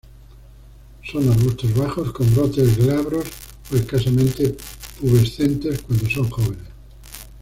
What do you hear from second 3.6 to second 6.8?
o escasamente pubescentes cuando son jóvenes.